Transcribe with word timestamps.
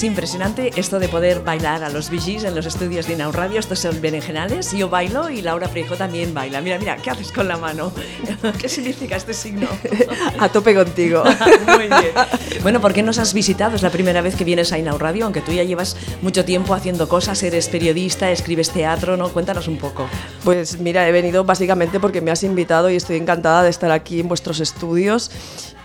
Es 0.00 0.04
impresionante 0.04 0.70
esto 0.76 0.98
de 0.98 1.08
poder 1.10 1.40
bailar 1.40 1.84
a 1.84 1.90
los 1.90 2.08
VGs 2.08 2.44
en 2.44 2.54
los 2.54 2.64
estudios 2.64 3.06
de 3.06 3.12
Inau 3.12 3.32
Radio. 3.32 3.60
Estos 3.60 3.80
son 3.80 4.00
berenjenales. 4.00 4.72
Yo 4.72 4.88
bailo 4.88 5.28
y 5.28 5.42
Laura 5.42 5.68
Frijo 5.68 5.94
también 5.94 6.32
baila. 6.32 6.62
Mira, 6.62 6.78
mira, 6.78 6.96
¿qué 6.96 7.10
haces 7.10 7.30
con 7.30 7.46
la 7.48 7.58
mano? 7.58 7.92
¿Qué 8.58 8.66
significa 8.70 9.16
este 9.16 9.34
signo? 9.34 9.68
a 10.40 10.48
tope 10.48 10.74
contigo. 10.74 11.22
Muy 11.66 11.88
bien. 11.88 12.14
Bueno, 12.62 12.80
¿por 12.80 12.94
qué 12.94 13.02
nos 13.02 13.18
has 13.18 13.34
visitado? 13.34 13.76
Es 13.76 13.82
la 13.82 13.90
primera 13.90 14.22
vez 14.22 14.36
que 14.36 14.44
vienes 14.44 14.72
a 14.72 14.78
Inau 14.78 14.96
Radio, 14.96 15.26
aunque 15.26 15.42
tú 15.42 15.52
ya 15.52 15.64
llevas 15.64 15.98
mucho 16.22 16.46
tiempo 16.46 16.72
haciendo 16.72 17.06
cosas, 17.06 17.42
eres 17.42 17.68
periodista, 17.68 18.30
escribes 18.30 18.70
teatro, 18.70 19.18
¿no? 19.18 19.28
Cuéntanos 19.28 19.68
un 19.68 19.76
poco. 19.76 20.08
Pues 20.44 20.80
mira, 20.80 21.06
he 21.06 21.12
venido 21.12 21.44
básicamente 21.44 22.00
porque 22.00 22.22
me 22.22 22.30
has 22.30 22.42
invitado 22.42 22.88
y 22.88 22.96
estoy 22.96 23.16
encantada 23.16 23.62
de 23.62 23.68
estar 23.68 23.90
aquí 23.90 24.20
en 24.20 24.28
vuestros 24.28 24.60
estudios 24.60 25.30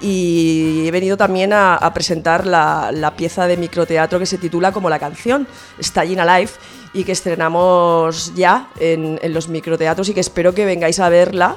y 0.05 0.87
he 0.87 0.91
venido 0.91 1.17
también 1.17 1.51
a, 1.51 1.91
presentar 1.95 2.45
la, 2.45 3.13
pieza 3.17 3.47
de 3.47 3.57
microteatro 3.57 4.19
que 4.19 4.27
se 4.27 4.37
titula 4.37 4.71
como 4.71 4.87
la 4.87 4.99
canción, 4.99 5.47
Staying 5.81 6.19
Alive, 6.19 6.51
y 6.93 7.03
que 7.03 7.11
estrenamos 7.11 8.35
ya 8.35 8.69
en, 8.79 9.19
los 9.33 9.49
microteatros 9.49 10.07
y 10.09 10.13
que 10.13 10.19
espero 10.19 10.53
que 10.53 10.63
vengáis 10.63 10.99
a 10.99 11.09
verla 11.09 11.55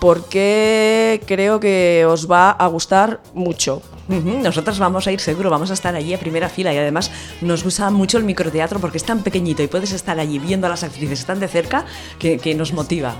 porque 0.00 1.22
creo 1.26 1.60
que 1.60 2.04
os 2.06 2.30
va 2.30 2.50
a 2.50 2.66
gustar 2.66 3.20
mucho. 3.32 3.80
Nosotros 4.06 4.78
vamos 4.78 5.06
a 5.06 5.12
ir 5.12 5.20
seguro, 5.20 5.48
vamos 5.48 5.70
a 5.70 5.74
estar 5.74 5.94
allí 5.94 6.12
a 6.12 6.20
primera 6.20 6.50
fila 6.50 6.72
y 6.74 6.76
además 6.76 7.10
nos 7.40 7.64
gusta 7.64 7.90
mucho 7.90 8.18
el 8.18 8.24
microteatro 8.24 8.80
porque 8.80 8.98
es 8.98 9.04
tan 9.04 9.22
pequeñito 9.22 9.62
y 9.62 9.66
puedes 9.66 9.92
estar 9.92 10.20
allí 10.20 10.38
viendo 10.38 10.66
a 10.66 10.70
las 10.70 10.82
actrices 10.82 11.24
tan 11.24 11.40
de 11.40 11.48
cerca 11.48 11.86
que 12.18 12.54
nos 12.54 12.74
motiva. 12.74 13.16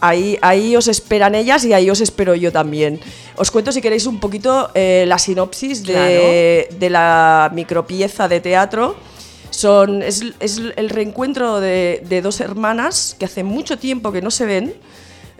Ahí, 0.00 0.38
ahí 0.40 0.76
os 0.76 0.88
esperan 0.88 1.34
ellas 1.34 1.64
y 1.64 1.72
ahí 1.72 1.90
os 1.90 2.00
espero 2.00 2.34
yo 2.34 2.52
también. 2.52 3.00
Os 3.36 3.50
cuento 3.50 3.72
si 3.72 3.80
queréis 3.80 4.06
un 4.06 4.20
poquito 4.20 4.70
eh, 4.74 5.04
la 5.06 5.18
sinopsis 5.18 5.84
de, 5.84 6.68
de, 6.78 6.90
la 6.90 7.50
micropieza 7.52 8.28
de 8.28 8.40
teatro. 8.40 8.96
Son, 9.50 10.02
es, 10.02 10.22
es 10.40 10.60
el 10.76 10.88
reencuentro 10.88 11.60
de, 11.60 12.02
de, 12.08 12.22
dos 12.22 12.40
hermanas 12.40 13.16
que 13.18 13.24
hace 13.26 13.44
mucho 13.44 13.78
tiempo 13.78 14.12
que 14.12 14.22
no 14.22 14.30
se 14.30 14.46
ven 14.46 14.74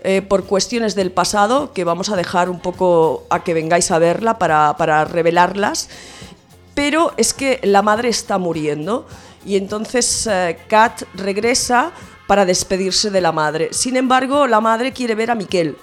eh, 0.03 0.23
por 0.23 0.45
cuestiones 0.45 0.95
del 0.95 1.11
pasado 1.11 1.73
que 1.73 1.83
vamos 1.83 2.09
a 2.09 2.15
dejar 2.15 2.49
un 2.49 2.59
poco 2.59 3.25
a 3.29 3.43
que 3.43 3.53
vengáis 3.53 3.91
a 3.91 3.99
verla 3.99 4.39
para, 4.39 4.75
para 4.75 5.05
revelarlas. 5.05 5.89
Pero 6.73 7.13
es 7.17 7.33
que 7.33 7.59
la 7.61 7.83
madre 7.83 8.09
está 8.09 8.39
muriendo 8.39 9.05
y 9.45 9.57
entonces 9.57 10.27
eh, 10.27 10.57
Kat 10.67 11.03
regresa 11.13 11.91
para 12.31 12.45
despedirse 12.45 13.09
de 13.09 13.19
la 13.19 13.33
madre. 13.33 13.67
Sin 13.73 13.97
embargo, 13.97 14.47
la 14.47 14.61
madre 14.61 14.93
quiere 14.93 15.15
ver 15.15 15.31
a 15.31 15.35
Miquel. 15.35 15.75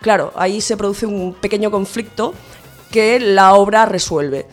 Claro, 0.00 0.32
ahí 0.34 0.62
se 0.62 0.78
produce 0.78 1.04
un 1.04 1.34
pequeño 1.34 1.70
conflicto 1.70 2.32
que 2.90 3.20
la 3.20 3.52
obra 3.52 3.84
resuelve. 3.84 4.46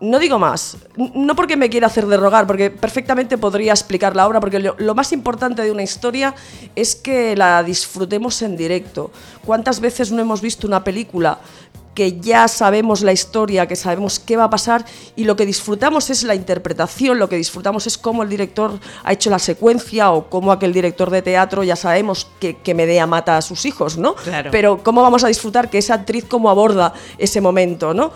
No 0.00 0.20
digo 0.20 0.38
más, 0.38 0.76
no 0.96 1.34
porque 1.34 1.56
me 1.56 1.68
quiera 1.68 1.88
hacer 1.88 2.06
derrogar, 2.06 2.46
porque 2.46 2.70
perfectamente 2.70 3.38
podría 3.38 3.72
explicar 3.72 4.14
la 4.14 4.24
obra, 4.24 4.38
porque 4.38 4.60
lo, 4.60 4.76
lo, 4.78 4.94
más 4.94 5.10
importante 5.12 5.62
de 5.62 5.72
una 5.72 5.82
historia 5.82 6.32
es 6.76 6.94
que 6.94 7.36
la 7.36 7.64
disfrutemos 7.64 8.40
en 8.42 8.56
directo. 8.56 9.10
¿Cuántas 9.44 9.80
veces 9.80 10.12
no 10.12 10.22
hemos 10.22 10.40
visto 10.40 10.68
una 10.68 10.84
película 10.84 11.40
que 11.94 12.20
ya 12.20 12.48
sabemos 12.48 13.02
la 13.02 13.12
historia, 13.12 13.66
que 13.66 13.76
sabemos 13.76 14.18
qué 14.18 14.36
va 14.36 14.44
a 14.44 14.50
pasar 14.50 14.84
y 15.16 15.24
lo 15.24 15.36
que 15.36 15.46
disfrutamos 15.46 16.10
es 16.10 16.22
la 16.22 16.34
interpretación, 16.34 17.18
lo 17.18 17.28
que 17.28 17.36
disfrutamos 17.36 17.86
es 17.86 17.98
cómo 17.98 18.22
el 18.22 18.28
director 18.28 18.78
ha 19.04 19.12
hecho 19.12 19.30
la 19.30 19.38
secuencia 19.38 20.10
o 20.10 20.28
cómo 20.28 20.52
aquel 20.52 20.72
director 20.72 21.10
de 21.10 21.22
teatro 21.22 21.62
ya 21.64 21.76
sabemos 21.76 22.28
que, 22.40 22.56
que 22.56 22.74
Medea 22.74 23.06
mata 23.06 23.36
a 23.36 23.42
sus 23.42 23.66
hijos, 23.66 23.98
¿no? 23.98 24.14
Pero 24.50 24.82
cómo 24.82 25.02
vamos 25.02 25.24
a 25.24 25.28
disfrutar 25.28 25.70
que 25.70 25.78
esa 25.78 25.94
actriz 25.94 26.24
cómo 26.24 26.50
aborda 26.50 26.94
ese 27.18 27.40
momento, 27.40 27.92
¿no? 27.92 28.12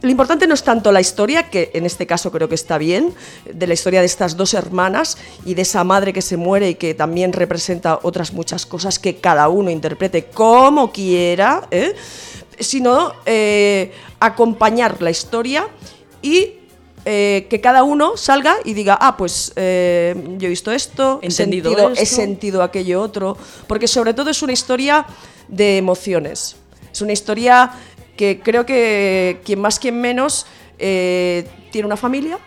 Lo 0.00 0.10
importante 0.10 0.46
no 0.46 0.54
es 0.54 0.62
tanto 0.62 0.92
la 0.92 1.00
historia, 1.00 1.50
que 1.50 1.72
en 1.74 1.84
este 1.84 2.06
caso 2.06 2.30
creo 2.30 2.48
que 2.48 2.54
está 2.54 2.78
bien, 2.78 3.14
de 3.52 3.66
la 3.66 3.74
historia 3.74 3.98
de 3.98 4.06
estas 4.06 4.36
dos 4.36 4.54
hermanas 4.54 5.18
y 5.44 5.54
de 5.54 5.62
esa 5.62 5.82
madre 5.82 6.12
que 6.12 6.22
se 6.22 6.36
muere 6.36 6.70
y 6.70 6.74
que 6.76 6.94
también 6.94 7.32
representa 7.32 7.98
otras 8.02 8.32
muchas 8.32 8.64
cosas 8.64 9.00
que 9.00 9.16
cada 9.16 9.48
uno 9.48 9.70
interprete 9.70 10.26
como 10.26 10.92
quiera, 10.92 11.66
¿eh? 11.72 11.96
Sino 12.60 13.12
eh, 13.26 13.92
acompañar 14.20 15.00
la 15.02 15.10
historia 15.10 15.68
y 16.22 16.54
eh, 17.04 17.46
que 17.48 17.60
cada 17.60 17.84
uno 17.84 18.16
salga 18.16 18.56
y 18.64 18.74
diga, 18.74 18.98
ah, 19.00 19.16
pues 19.16 19.52
eh, 19.56 20.14
yo 20.38 20.46
he 20.46 20.50
visto 20.50 20.72
esto, 20.72 21.20
he 21.22 21.30
sentido, 21.30 21.90
he 21.90 22.06
sentido 22.06 22.62
aquello 22.62 23.00
otro, 23.00 23.36
porque 23.66 23.88
sobre 23.88 24.14
todo 24.14 24.30
es 24.30 24.42
una 24.42 24.52
historia 24.52 25.06
de 25.48 25.78
emociones, 25.78 26.56
es 26.92 27.00
una 27.00 27.12
historia 27.12 27.70
que 28.16 28.40
creo 28.42 28.66
que 28.66 29.40
quien 29.44 29.60
más, 29.60 29.78
quien 29.78 30.00
menos, 30.00 30.46
tiene 30.76 31.84
una 31.84 31.96
familia, 31.96 32.38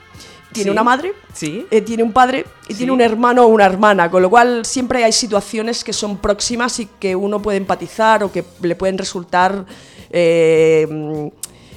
tiene 0.51 0.71
una 0.71 0.83
madre, 0.83 1.13
¿Sí? 1.33 1.65
tiene 1.85 2.03
un 2.03 2.11
padre 2.11 2.45
y 2.67 2.73
tiene 2.73 2.91
un 2.91 3.01
hermano 3.01 3.45
o 3.45 3.47
una 3.47 3.65
hermana, 3.65 4.11
con 4.11 4.21
lo 4.21 4.29
cual 4.29 4.65
siempre 4.65 5.03
hay 5.03 5.11
situaciones 5.11 5.83
que 5.83 5.93
son 5.93 6.17
próximas 6.17 6.79
y 6.79 6.87
que 6.99 7.15
uno 7.15 7.41
puede 7.41 7.57
empatizar 7.57 8.23
o 8.23 8.31
que 8.31 8.43
le 8.61 8.75
pueden 8.75 8.97
resultar 8.97 9.65
eh, 10.11 11.31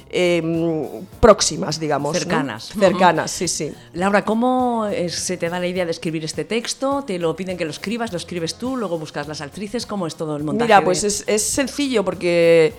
em, 0.09 0.87
próximas, 1.19 1.79
digamos. 1.79 2.17
Cercanas. 2.17 2.73
Cercanas, 2.77 3.31
sí, 3.31 3.47
sí. 3.47 3.71
Laura, 3.93 4.23
¿cómo 4.23 4.87
se 5.09 5.37
te 5.37 5.49
da 5.49 5.59
la 5.59 5.67
idea 5.67 5.85
de 5.85 5.91
escribir 5.91 6.23
este 6.23 6.45
texto? 6.45 7.03
¿Te 7.03 7.19
lo 7.19 7.35
piden 7.35 7.57
que 7.57 7.65
lo 7.65 7.71
escribas? 7.71 8.11
¿Lo 8.11 8.17
escribes 8.17 8.55
tú? 8.55 8.77
¿Luego 8.77 8.97
buscas 8.97 9.27
las 9.27 9.41
actrices? 9.41 9.85
¿Cómo 9.85 10.07
es 10.07 10.15
todo 10.15 10.35
el 10.37 10.43
montaje? 10.43 10.67
Mira, 10.67 10.83
pues 10.83 11.03
es, 11.03 11.41
sencillo 11.41 12.03
porque 12.05 12.73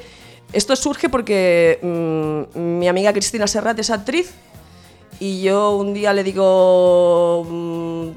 esto 0.53 0.77
surge 0.77 1.09
porque 1.09 1.79
mm, 1.83 2.59
mi 2.79 2.89
amiga 2.89 3.13
Cristina 3.13 3.47
Serrat 3.47 3.79
es 3.79 3.91
actriz 3.91 4.33
y 5.21 5.43
yo 5.43 5.77
un 5.77 5.95
día 5.95 6.13
le 6.13 6.25
digo... 6.25 7.47
Mm, 7.49 8.11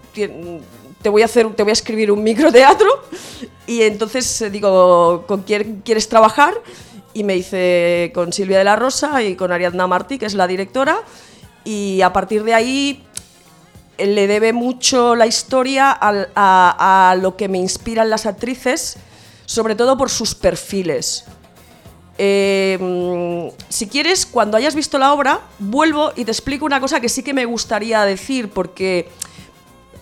te 1.01 1.09
voy 1.09 1.21
a 1.21 1.25
hacer, 1.25 1.53
te 1.53 1.63
voy 1.63 1.71
a 1.71 1.73
escribir 1.73 2.11
un 2.11 2.23
microteatro 2.23 2.87
y 3.67 3.81
entonces 3.83 4.41
eh, 4.41 4.49
digo, 4.49 5.23
¿con 5.27 5.43
quién 5.43 5.81
quieres 5.83 6.09
trabajar? 6.09 6.53
Y 7.13 7.23
me 7.23 7.35
hice 7.35 8.11
con 8.13 8.33
Silvia 8.33 8.59
de 8.59 8.63
la 8.63 8.75
Rosa 8.75 9.23
y 9.23 9.35
con 9.35 9.51
Ariadna 9.51 9.87
Martí, 9.87 10.17
que 10.17 10.25
es 10.25 10.33
la 10.33 10.47
directora, 10.47 11.01
y 11.63 12.01
a 12.01 12.13
partir 12.13 12.43
de 12.43 12.53
ahí 12.53 13.03
le 13.97 14.27
debe 14.27 14.53
mucho 14.53 15.15
la 15.15 15.27
historia 15.27 15.97
a, 16.01 17.15
lo 17.19 17.35
que 17.35 17.47
me 17.47 17.57
inspiran 17.57 18.09
las 18.09 18.25
actrices, 18.25 18.97
sobre 19.45 19.75
todo 19.75 19.97
por 19.97 20.09
sus 20.09 20.35
perfiles. 20.35 21.25
Em, 22.17 23.49
si 23.69 23.87
quieres, 23.87 24.25
cuando 24.25 24.57
hayas 24.57 24.75
visto 24.75 24.97
la 24.97 25.13
obra, 25.13 25.41
vuelvo 25.57 26.11
y 26.15 26.25
te 26.25 26.31
explico 26.31 26.65
una 26.65 26.79
cosa 26.79 26.99
que 26.99 27.09
sí 27.09 27.23
que 27.23 27.33
me 27.33 27.45
gustaría 27.45 28.03
decir, 28.03 28.49
porque 28.49 29.09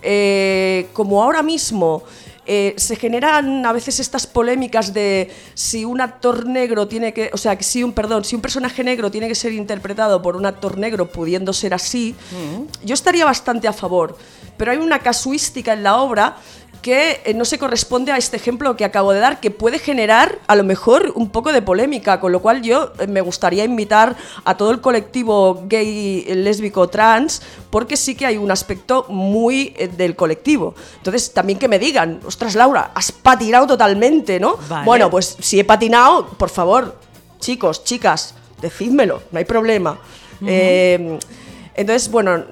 eh, 0.02 0.88
como 0.92 1.22
ahora 1.22 1.42
mismo 1.42 2.02
eh, 2.50 2.72
se 2.78 2.96
generan 2.96 3.66
a 3.66 3.72
veces 3.72 4.00
estas 4.00 4.26
polémicas 4.26 4.94
de 4.94 5.30
si 5.52 5.84
un 5.84 6.00
actor 6.00 6.46
negro 6.46 6.88
tiene 6.88 7.12
que, 7.12 7.28
o 7.34 7.36
sea, 7.36 7.60
si 7.60 7.84
un, 7.84 7.92
perdón, 7.92 8.24
si 8.24 8.34
un 8.34 8.40
personaje 8.40 8.82
negro 8.82 9.10
tiene 9.10 9.28
que 9.28 9.34
ser 9.34 9.52
interpretado 9.52 10.22
por 10.22 10.34
un 10.34 10.46
actor 10.46 10.78
negro 10.78 11.12
pudiendo 11.12 11.52
ser 11.52 11.74
así, 11.74 12.14
mm. 12.32 12.86
yo 12.86 12.94
estaría 12.94 13.26
bastante 13.26 13.68
a 13.68 13.74
favor. 13.74 14.16
Pero 14.56 14.72
hay 14.72 14.78
una 14.78 15.00
casuística 15.00 15.74
en 15.74 15.82
la 15.82 15.98
obra 15.98 16.38
que 16.82 17.20
eh, 17.24 17.34
no 17.34 17.44
se 17.44 17.58
corresponde 17.58 18.12
a 18.12 18.16
este 18.16 18.36
ejemplo 18.36 18.76
que 18.76 18.84
acabo 18.84 19.12
de 19.12 19.20
dar, 19.20 19.40
que 19.40 19.50
puede 19.50 19.78
generar 19.78 20.38
a 20.46 20.56
lo 20.56 20.64
mejor 20.64 21.12
un 21.14 21.30
poco 21.30 21.52
de 21.52 21.62
polémica, 21.62 22.20
con 22.20 22.32
lo 22.32 22.40
cual 22.40 22.62
yo 22.62 22.92
eh, 22.98 23.06
me 23.06 23.20
gustaría 23.20 23.64
invitar 23.64 24.16
a 24.44 24.56
todo 24.56 24.70
el 24.70 24.80
colectivo 24.80 25.64
gay, 25.66 26.24
lésbico, 26.34 26.88
trans, 26.88 27.42
porque 27.70 27.96
sí 27.96 28.14
que 28.14 28.26
hay 28.26 28.36
un 28.36 28.50
aspecto 28.50 29.06
muy 29.08 29.74
eh, 29.76 29.88
del 29.88 30.16
colectivo. 30.16 30.74
Entonces, 30.96 31.32
también 31.32 31.58
que 31.58 31.68
me 31.68 31.78
digan, 31.78 32.20
ostras, 32.26 32.54
Laura, 32.54 32.90
has 32.94 33.12
patinado 33.12 33.66
totalmente, 33.66 34.40
¿no? 34.40 34.56
Bueno, 34.84 35.10
pues 35.10 35.36
si 35.40 35.60
he 35.60 35.64
patinado, 35.64 36.26
por 36.26 36.50
favor, 36.50 36.96
chicos, 37.40 37.84
chicas, 37.84 38.34
decídmelo, 38.60 39.22
no 39.30 39.38
hay 39.38 39.44
problema. 39.44 39.98
entonces, 40.40 42.10
bueno, 42.10 42.44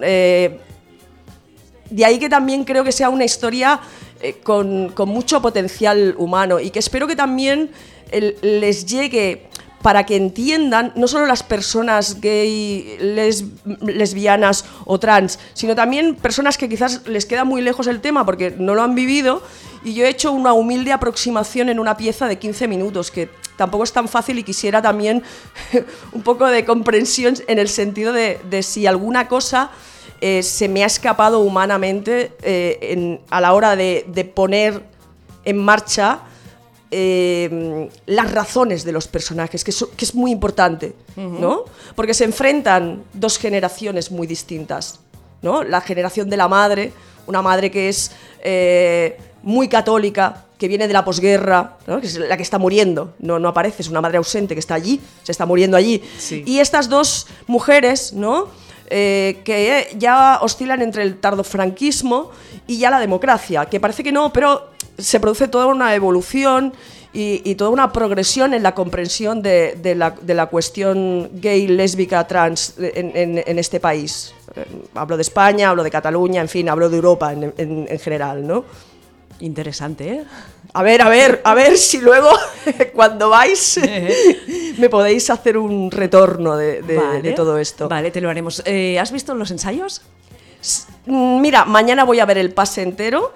de 1.90 2.04
ahí 2.04 2.18
que 2.18 2.28
también 2.28 2.64
creo 2.64 2.84
que 2.84 2.92
sea 2.92 3.08
una 3.08 3.24
historia 3.24 3.80
eh, 4.20 4.38
con, 4.42 4.94
mucho 5.06 5.42
potencial 5.42 6.14
humano 6.18 6.60
y 6.60 6.70
que 6.70 6.78
espero 6.78 7.06
que 7.06 7.16
también 7.16 7.70
les 8.42 8.86
llegue 8.86 9.48
para 9.82 10.06
que 10.06 10.16
entiendan 10.16 10.92
no 10.96 11.06
solo 11.06 11.26
las 11.26 11.42
personas 11.42 12.20
gay, 12.20 12.96
lesbianas 13.82 14.64
o 14.84 14.98
trans, 14.98 15.38
sino 15.54 15.74
también 15.74 16.16
personas 16.16 16.58
que 16.58 16.68
quizás 16.68 17.06
les 17.06 17.26
queda 17.26 17.44
muy 17.44 17.62
lejos 17.62 17.86
el 17.86 18.00
tema 18.00 18.24
porque 18.24 18.54
no 18.56 18.74
lo 18.74 18.82
han 18.82 18.94
vivido. 18.94 19.42
Y 19.84 19.94
yo 19.94 20.04
he 20.04 20.08
hecho 20.08 20.32
una 20.32 20.54
humilde 20.54 20.92
aproximación 20.92 21.68
en 21.68 21.78
una 21.78 21.96
pieza 21.96 22.26
de 22.26 22.38
15 22.38 22.66
minutos, 22.66 23.10
que 23.10 23.28
tampoco 23.56 23.84
es 23.84 23.92
tan 23.92 24.08
fácil 24.08 24.38
y 24.38 24.42
quisiera 24.42 24.82
también 24.82 25.22
un 26.12 26.22
poco 26.22 26.46
de 26.46 26.64
comprensión 26.64 27.36
en 27.46 27.58
el 27.58 27.68
sentido 27.68 28.12
de 28.12 28.62
si 28.62 28.86
alguna 28.86 29.28
cosa 29.28 29.70
eh, 30.20 30.42
se 30.42 30.68
me 30.68 30.82
ha 30.82 30.86
escapado 30.86 31.40
humanamente 31.40 32.32
eh, 32.42 33.20
a 33.30 33.40
la 33.40 33.52
hora 33.52 33.76
de, 33.76 34.32
poner 34.34 34.82
en 35.44 35.58
marcha 35.58 36.20
eh, 36.90 37.88
las 38.06 38.32
razones 38.32 38.84
de 38.84 38.92
los 38.92 39.08
personajes, 39.08 39.62
que, 39.64 39.72
que 39.96 40.04
es 40.04 40.14
muy 40.14 40.30
importante, 40.30 40.94
¿no? 41.16 41.64
Porque 41.94 42.14
se 42.14 42.24
enfrentan 42.24 43.04
dos 43.12 43.38
generaciones 43.38 44.10
muy 44.10 44.26
distintas, 44.26 45.00
¿no? 45.42 45.62
La 45.62 45.80
generación 45.80 46.30
de 46.30 46.36
la 46.36 46.48
madre, 46.48 46.92
una 47.26 47.42
madre 47.42 47.70
que 47.70 47.88
es 47.88 48.10
muy 49.42 49.68
católica, 49.68 50.44
que 50.58 50.68
viene 50.68 50.88
de 50.88 50.94
la 50.94 51.04
posguerra, 51.04 51.76
que 51.84 52.06
es 52.06 52.16
la 52.16 52.36
que 52.36 52.42
está 52.42 52.58
muriendo, 52.58 53.14
no, 53.18 53.38
no 53.38 53.48
aparece, 53.48 53.82
es 53.82 53.88
una 53.88 54.00
madre 54.00 54.16
ausente 54.16 54.54
que 54.54 54.60
está 54.60 54.74
allí, 54.74 55.00
se 55.22 55.32
está 55.32 55.44
muriendo 55.44 55.76
allí. 55.76 56.02
Y 56.30 56.60
estas 56.60 56.88
dos 56.88 57.26
mujeres, 57.46 58.14
¿no? 58.14 58.48
Eh, 58.88 59.40
que 59.44 59.96
ya 59.98 60.38
oscilan 60.42 60.80
entre 60.80 61.02
el 61.02 61.18
tardofranquismo 61.18 62.30
y 62.68 62.78
ya 62.78 62.88
la 62.88 63.00
democracia, 63.00 63.66
que 63.66 63.80
parece 63.80 64.04
que 64.04 64.12
no, 64.12 64.32
pero 64.32 64.70
se 64.96 65.18
produce 65.18 65.48
toda 65.48 65.66
una 65.66 65.94
evolución 65.94 66.72
y, 67.12 67.54
toda 67.54 67.70
una 67.70 67.92
progresión 67.92 68.52
en 68.52 68.62
la 68.62 68.74
comprensión 68.74 69.40
de, 69.40 69.94
la, 69.96 70.46
cuestión 70.46 71.30
gay, 71.32 71.66
lésbica, 71.66 72.26
trans 72.26 72.74
en, 72.78 73.58
este 73.58 73.80
país. 73.80 74.34
Eh, 74.54 74.64
hablo 74.94 75.16
de 75.16 75.22
España, 75.22 75.70
hablo 75.70 75.82
de 75.82 75.90
Cataluña, 75.90 76.42
en 76.42 76.48
fin, 76.48 76.68
hablo 76.68 76.90
de 76.90 76.96
Europa 76.96 77.32
en, 77.32 77.98
general, 77.98 78.46
¿no? 78.46 78.64
Interesante, 79.40 80.08
¿eh? 80.08 80.24
A 80.72 80.82
ver, 80.82 81.02
a 81.02 81.08
ver, 81.08 81.40
a 81.44 81.54
ver 81.54 81.78
si 81.78 82.00
luego, 82.00 82.30
cuando 82.94 83.30
vais, 83.30 83.80
me 84.78 84.88
podéis 84.88 85.30
hacer 85.30 85.56
un 85.56 85.90
retorno 85.90 86.56
de, 86.56 87.32
todo 87.34 87.58
esto. 87.58 87.88
Vale, 87.88 88.10
te 88.10 88.20
lo 88.20 88.30
haremos. 88.30 88.62
Eh, 88.64 88.98
¿Has 88.98 89.12
visto 89.12 89.34
los 89.34 89.50
ensayos? 89.50 90.02
Mm, 91.06 91.40
mira, 91.40 91.64
mañana 91.64 92.04
voy 92.04 92.20
a 92.20 92.26
ver 92.26 92.38
el 92.38 92.52
pase 92.52 92.82
entero 92.82 93.32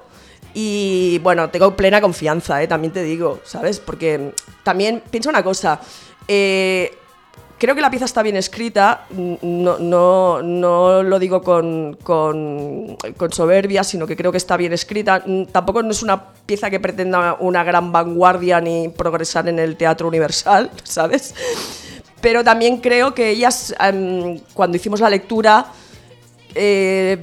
y 0.54 1.18
bueno, 1.22 1.50
tengo 1.50 1.76
plena 1.76 2.00
confianza, 2.00 2.62
¿eh? 2.62 2.66
también 2.66 2.92
te 2.92 3.02
digo, 3.02 3.40
¿sabes? 3.44 3.78
Porque 3.78 4.32
también 4.62 5.02
pienso 5.10 5.30
una 5.30 5.42
cosa. 5.42 5.80
Eh, 6.26 6.92
creo 7.60 7.74
que 7.74 7.82
la 7.82 7.90
pieza 7.90 8.06
está 8.06 8.22
bien 8.22 8.36
escrita, 8.36 9.04
no, 9.10 9.78
no, 9.78 10.42
no 10.42 11.02
lo 11.02 11.18
digo 11.18 11.42
con, 11.42 11.96
con, 12.02 12.96
soberbia, 13.30 13.84
sino 13.84 14.06
que 14.06 14.16
creo 14.16 14.32
que 14.32 14.38
está 14.38 14.56
bien 14.56 14.72
escrita. 14.72 15.22
Tampoco 15.52 15.82
no 15.82 15.90
es 15.90 16.02
una 16.02 16.32
pieza 16.46 16.70
que 16.70 16.80
pretenda 16.80 17.36
una 17.38 17.62
gran 17.62 17.92
vanguardia 17.92 18.62
ni 18.62 18.88
progresar 18.88 19.46
en 19.48 19.58
el 19.58 19.76
teatro 19.76 20.08
universal, 20.08 20.70
¿sabes? 20.84 21.34
Pero 22.22 22.42
también 22.42 22.78
creo 22.78 23.14
que 23.14 23.28
ellas, 23.28 23.74
em, 23.78 24.40
cuando 24.54 24.78
hicimos 24.78 25.00
la 25.00 25.10
lectura, 25.10 25.66
eh, 26.54 27.22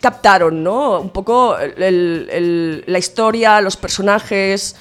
captaron, 0.00 0.64
¿no? 0.64 1.00
Un 1.00 1.10
poco 1.10 1.54
la 1.76 2.98
historia, 2.98 3.60
los 3.60 3.76
personajes. 3.76 4.74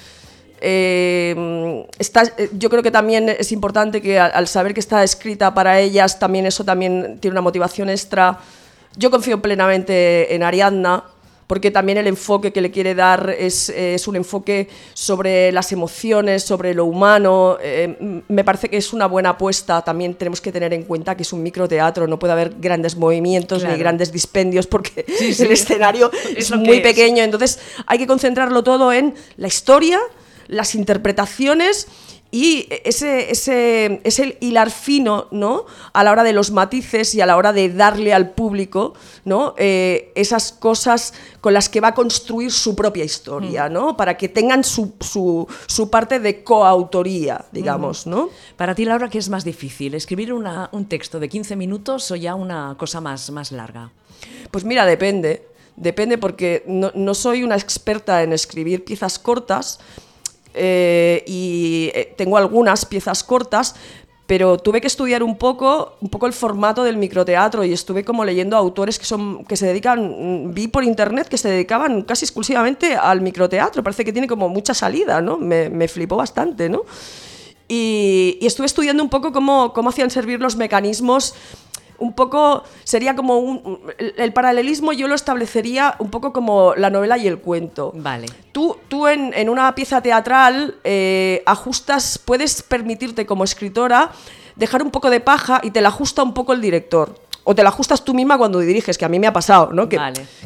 Eh, 0.62 1.86
está, 2.00 2.24
yo 2.54 2.70
creo 2.70 2.84
que 2.84 2.92
también 2.92 3.30
es 3.30 3.52
importante 3.52 4.02
que 4.02 4.20
al, 4.20 4.48
saber 4.48 4.74
que 4.74 4.80
está 4.80 5.04
escrita 5.04 5.54
para 5.54 5.80
ellas, 5.80 6.20
también 6.20 6.46
eso 6.46 6.64
también 6.64 7.20
tiene 7.20 7.34
una 7.34 7.42
motivación 7.42 7.90
extra. 7.90 8.40
Yo 8.98 9.12
confío 9.12 9.42
plenamente 9.42 10.34
en 10.34 10.44
Ariadna 10.44 11.04
porque 11.48 11.70
también 11.70 11.98
el 11.98 12.08
enfoque 12.08 12.52
que 12.52 12.62
le 12.62 12.72
quiere 12.72 12.96
dar 12.96 13.36
es, 13.38 13.72
un 14.08 14.16
enfoque 14.16 14.68
sobre 14.94 15.52
las 15.52 15.72
emociones, 15.72 16.44
sobre 16.44 16.74
lo 16.74 16.86
humano. 16.86 17.58
Eh, 17.62 18.24
me 18.28 18.44
parece 18.44 18.70
que 18.70 18.78
es 18.78 18.94
una 18.94 19.06
buena 19.06 19.30
apuesta. 19.32 19.84
También 19.84 20.16
tenemos 20.16 20.42
que 20.42 20.52
tener 20.52 20.74
en 20.74 20.84
cuenta 20.84 21.16
que 21.16 21.24
es 21.24 21.34
un 21.34 21.44
microteatro, 21.44 22.08
no 22.08 22.18
puede 22.18 22.34
haber 22.34 22.56
grandes 22.60 22.96
movimientos 22.96 23.64
ni 23.64 23.76
grandes 23.78 24.12
dispendios 24.12 24.66
porque 24.66 25.06
el 25.40 25.52
escenario 25.52 26.10
es, 26.36 26.52
muy 26.56 26.80
pequeño. 26.80 27.24
Entonces 27.24 27.60
hay 27.86 28.00
que 28.00 28.08
concentrarlo 28.08 28.64
todo 28.64 28.92
en 28.92 29.14
la 29.38 29.48
historia, 29.48 30.00
las 30.48 30.76
interpretaciones 30.76 31.88
y 32.36 32.68
ese, 32.84 33.32
ese, 33.32 34.02
es 34.04 34.20
el 34.20 34.38
hilar 34.42 34.70
fino, 34.70 35.28
¿no? 35.32 35.66
A 35.94 36.04
la 36.04 36.12
hora 36.12 36.24
de 36.24 36.34
los 36.34 36.52
matices 36.52 37.16
y 37.16 37.22
a 37.22 37.26
la 37.26 37.38
hora 37.38 37.54
de 37.54 37.70
darle 37.70 38.14
al 38.14 38.32
público, 38.32 38.94
¿no? 39.24 39.54
Eh, 39.58 40.12
esas 40.16 40.52
cosas 40.52 41.14
con 41.40 41.54
las 41.54 41.70
que 41.70 41.80
va 41.80 41.90
a 41.90 41.94
construir 41.94 42.52
su 42.52 42.76
propia 42.76 43.06
historia. 43.06 43.70
¿no? 43.70 43.96
Para 43.96 44.18
que 44.18 44.28
tengan 44.28 44.66
su, 44.66 44.96
su, 45.00 45.90
parte 45.90 46.20
de 46.20 46.44
coautoría, 46.44 47.46
digamos, 47.54 48.06
¿no? 48.06 48.30
Para 48.58 48.76
ti, 48.76 48.84
Laura, 48.84 49.10
¿qué 49.10 49.18
es 49.18 49.30
más 49.30 49.46
difícil? 49.46 49.94
¿Escribir 49.94 50.34
una, 50.34 50.70
un 50.74 50.88
texto 50.88 51.22
de 51.22 51.30
15 51.30 51.56
minutos 51.56 52.12
o 52.12 52.18
ya 52.18 52.36
una 52.36 52.76
cosa 52.78 53.00
más, 53.00 53.30
más 53.32 53.54
larga? 53.54 53.92
Pues 54.52 54.66
mira, 54.66 54.86
depende. 54.86 55.48
Depende 55.78 56.18
porque 56.18 56.64
no, 56.68 56.92
no 56.96 57.14
soy 57.14 57.44
una 57.44 57.56
experta 57.56 58.24
en 58.24 58.34
escribir 58.34 58.84
piezas 58.84 59.20
cortas, 59.20 59.80
eh, 60.56 61.24
y 61.28 61.92
eh, 61.94 62.14
tengo 62.16 62.38
algunas 62.38 62.86
piezas 62.86 63.24
cortas, 63.24 63.76
pero 64.28 64.58
tuve 64.58 64.82
que 64.82 64.88
estudiar 64.88 65.22
un 65.22 65.38
poco, 65.38 65.98
un 66.02 66.10
poco 66.10 66.26
el 66.26 66.34
formato 66.34 66.84
del 66.84 66.98
microteatro 66.98 67.64
y 67.64 67.74
estuve 67.74 68.04
como 68.04 68.26
leyendo 68.26 68.58
autores 68.58 68.98
que 68.98 69.06
son 69.06 69.46
que 69.46 69.56
se 69.56 69.68
dedican, 69.68 70.54
vi 70.54 70.68
por 70.68 70.84
internet 70.84 71.28
que 71.28 71.38
se 71.38 71.50
dedicaban 71.50 72.02
casi 72.02 72.26
exclusivamente 72.26 72.96
al 72.96 73.22
microteatro, 73.22 73.84
parece 73.84 74.04
que 74.04 74.12
tiene 74.12 74.28
como 74.28 74.50
mucha 74.50 74.74
salida, 74.74 75.22
¿no? 75.22 75.38
Me, 75.38 75.70
me 75.70 75.88
flipó 75.88 76.16
bastante, 76.16 76.70
¿no? 76.70 76.84
Y, 77.68 78.38
y, 78.42 78.46
estuve 78.46 78.68
estudiando 78.68 79.02
un 79.02 79.10
poco 79.10 79.32
cómo, 79.32 79.74
cómo 79.74 79.90
hacían 79.90 80.12
servir 80.12 80.40
los 80.40 80.56
mecanismos 80.56 81.34
un 82.06 82.14
poco, 82.14 82.64
sería 82.84 83.16
como 83.16 83.40
un, 83.40 83.80
el 83.98 84.34
paralelismo 84.34 84.94
yo 84.94 85.08
lo 85.08 85.16
establecería 85.16 85.96
un 86.00 86.10
poco 86.10 86.32
como 86.32 86.76
la 86.76 86.90
novela 86.90 87.18
y 87.18 87.28
el 87.28 87.40
cuento. 87.40 87.92
Vale. 87.96 88.28
Tú, 88.52 88.78
tú 88.88 89.08
en, 89.08 89.50
una 89.50 89.74
pieza 89.76 90.02
teatral 90.02 90.76
eh, 90.84 91.44
ajustas, 91.46 92.18
puedes 92.18 92.62
permitirte 92.62 93.26
como 93.26 93.44
escritora 93.44 94.12
dejar 94.56 94.84
un 94.84 94.92
poco 94.92 95.10
de 95.10 95.20
paja 95.20 95.60
y 95.64 95.72
te 95.72 95.82
la 95.82 95.90
ajusta 95.90 96.24
un 96.24 96.34
poco 96.34 96.54
el 96.54 96.62
director 96.62 97.25
o 97.48 97.54
te 97.54 97.62
la 97.62 97.70
ajustas 97.70 98.04
tú 98.04 98.16
misma 98.16 98.40
cuando 98.40 98.60
diriges, 98.60 98.98
que 98.98 99.06
a 99.06 99.10
mí 99.10 99.20
me 99.20 99.28
ha 99.28 99.34
pasado, 99.34 99.70
¿no? 99.72 99.88
Que, 99.88 100.00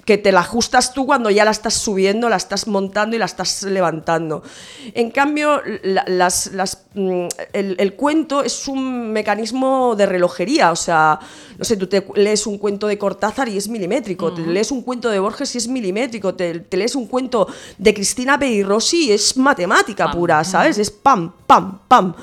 que 0.04 0.18
te 0.18 0.34
la 0.34 0.42
ajustas 0.42 0.94
tú 0.94 1.06
cuando 1.06 1.30
ya 1.30 1.46
la 1.46 1.52
estás 1.52 1.74
subiendo, 1.74 2.28
la 2.28 2.36
estás 2.36 2.68
montando 2.68 3.16
y 3.16 3.20
la 3.20 3.26
estás 3.26 3.64
levantando. 3.64 4.44
En 4.94 5.10
cambio, 5.10 5.62
las, 5.84 6.52
mm, 6.94 7.28
el, 7.54 7.94
cuento 7.94 8.44
es 8.44 8.68
un 8.68 9.14
mecanismo 9.14 9.96
de 9.96 10.06
relojería, 10.08 10.74
o 10.74 10.76
sea, 10.76 11.18
no 11.58 11.64
sé, 11.64 11.78
tú 11.78 11.88
te 11.88 12.06
lees 12.16 12.46
un 12.46 12.58
cuento 12.58 12.88
de 12.88 12.98
Cortázar 12.98 13.48
y 13.48 13.56
es 13.56 13.70
milimétrico, 13.70 14.34
te 14.34 14.42
lees 14.42 14.70
un 14.70 14.82
cuento 14.82 15.10
de 15.10 15.20
Borges 15.20 15.56
y 15.56 15.58
es 15.58 15.70
milimétrico, 15.70 16.36
te, 16.36 16.66
lees 16.70 16.96
un 16.96 17.08
cuento 17.08 17.48
de 17.78 17.94
Cristina 17.94 18.38
Rossi 18.66 19.06
y 19.06 19.12
es 19.14 19.38
matemática 19.38 20.12
pura, 20.12 20.44
¿sabes? 20.44 20.78
Es 20.78 20.92
pam, 20.92 21.32
pam, 21.48 21.80
pam, 21.88 22.14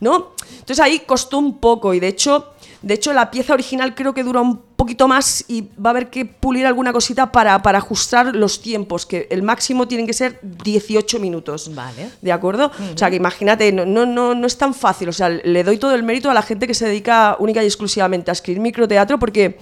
¿no? 0.00 0.32
Entonces 0.50 0.80
ahí 0.80 1.00
costó 1.06 1.38
un 1.38 1.58
poco 1.58 1.94
y 1.94 2.00
de 2.00 2.08
hecho 2.08 2.55
de 2.86 2.94
hecho, 2.94 3.12
la 3.12 3.32
pieza 3.32 3.52
original 3.52 3.96
creo 3.96 4.14
que 4.14 4.22
dura 4.22 4.40
un 4.40 4.58
poquito 4.76 5.08
más 5.08 5.44
y 5.48 5.62
va 5.62 5.86
a 5.86 5.90
haber 5.90 6.08
que 6.08 6.24
pulir 6.24 6.66
alguna 6.66 6.92
cosita 6.92 7.32
para, 7.32 7.60
para 7.60 7.78
ajustar 7.78 8.36
los 8.36 8.62
tiempos, 8.62 9.06
que 9.06 9.26
el 9.28 9.42
máximo 9.42 9.88
tienen 9.88 10.06
que 10.06 10.12
ser 10.12 10.38
18 10.40 11.18
minutos. 11.18 11.74
Vale. 11.74 12.10
¿De 12.22 12.30
acuerdo? 12.30 12.70
O 12.94 12.96
sea, 12.96 13.10
que 13.10 13.16
imagínate, 13.16 13.72
no, 13.72 13.84
no, 13.84 14.36
no 14.36 14.46
es 14.46 14.56
tan 14.56 14.72
fácil. 14.72 15.08
O 15.08 15.12
sea, 15.12 15.28
le 15.28 15.64
doy 15.64 15.78
todo 15.78 15.96
el 15.96 16.04
mérito 16.04 16.30
a 16.30 16.34
la 16.34 16.42
gente 16.42 16.68
que 16.68 16.74
se 16.74 16.86
dedica 16.86 17.36
única 17.40 17.60
y 17.60 17.66
exclusivamente 17.66 18.30
a 18.30 18.32
escribir 18.32 18.60
microteatro 18.60 19.18
porque... 19.18 19.58